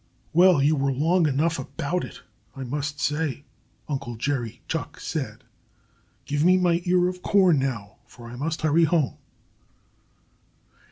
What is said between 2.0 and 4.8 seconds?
it, I must say!" Uncle Jerry